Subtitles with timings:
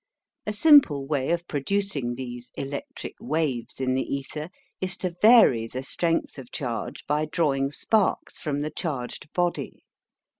[0.47, 4.49] A simple way of producing these "electric waves" in the ether
[4.81, 9.83] is to vary the strength of charge by drawing sparks from the charged body.